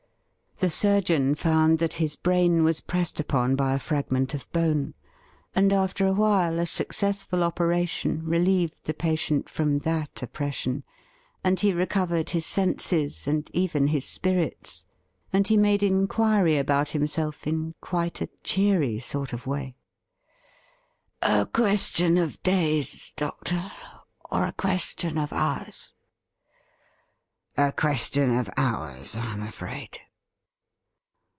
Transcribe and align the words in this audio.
The 0.59 0.69
surgeon 0.69 1.33
found 1.33 1.79
that 1.79 1.95
his 1.95 2.15
brain 2.15 2.63
was 2.63 2.81
pressed 2.81 3.19
upon 3.19 3.55
by 3.55 3.73
a 3.73 3.79
frag 3.79 4.11
ment 4.11 4.35
of 4.35 4.47
bone, 4.51 4.93
and 5.55 5.73
after 5.73 6.05
a 6.05 6.13
while 6.13 6.59
a 6.59 6.67
successful 6.67 7.43
operation 7.43 8.17
THE 8.17 8.17
RING 8.17 8.25
RETURNED 8.41 8.45
Sll 8.47 8.47
relieved 8.53 8.83
Jhe. 8.85 8.97
patient 8.99 9.49
from 9.49 9.79
that 9.79 10.21
oppression, 10.21 10.83
and 11.43 11.59
he 11.59 11.73
recovered 11.73 12.29
his 12.29 12.45
senses, 12.45 13.25
and 13.25 13.49
even 13.55 13.87
his 13.87 14.05
spirits, 14.05 14.85
and 15.33 15.47
he 15.47 15.57
made 15.57 15.81
inquiry 15.81 16.57
about 16.59 16.89
himself 16.89 17.41
jn 17.41 17.73
quite 17.81 18.21
a 18.21 18.29
cheery 18.43 18.99
sort 18.99 19.33
of 19.33 19.47
way:' 19.47 19.73
A 21.23 21.47
question 21.47 22.19
of 22.19 22.39
days, 22.43 23.13
doctor, 23.15 23.71
or 24.29 24.43
a 24.45 24.53
question 24.53 25.17
of 25.17 25.33
hours?' 25.33 25.95
A 27.57 27.71
question 27.71 28.37
of 28.37 28.47
hours, 28.57 29.15
I 29.15 29.25
am 29.33 29.41
afraid.' 29.41 29.97